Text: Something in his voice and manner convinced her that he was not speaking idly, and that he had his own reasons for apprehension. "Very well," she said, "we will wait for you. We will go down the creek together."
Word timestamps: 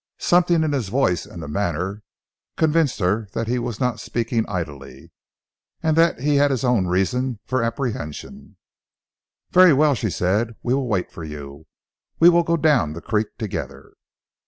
Something 0.17 0.63
in 0.63 0.71
his 0.71 0.89
voice 0.89 1.27
and 1.27 1.47
manner 1.47 2.01
convinced 2.57 2.97
her 3.01 3.27
that 3.33 3.47
he 3.47 3.59
was 3.59 3.79
not 3.79 3.99
speaking 3.99 4.47
idly, 4.49 5.11
and 5.83 5.95
that 5.95 6.21
he 6.21 6.37
had 6.37 6.49
his 6.49 6.63
own 6.63 6.87
reasons 6.87 7.37
for 7.45 7.61
apprehension. 7.61 8.57
"Very 9.51 9.73
well," 9.73 9.93
she 9.93 10.09
said, 10.09 10.55
"we 10.63 10.73
will 10.73 10.87
wait 10.87 11.11
for 11.11 11.23
you. 11.23 11.67
We 12.19 12.29
will 12.29 12.41
go 12.41 12.57
down 12.57 12.93
the 12.93 13.01
creek 13.01 13.27
together." 13.37 13.93